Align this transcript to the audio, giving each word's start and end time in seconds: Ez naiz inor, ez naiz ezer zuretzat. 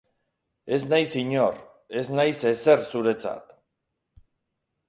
Ez 0.77 0.83
naiz 0.93 1.13
inor, 1.21 1.57
ez 2.01 2.07
naiz 2.15 2.41
ezer 2.53 2.79
zuretzat. 2.89 3.45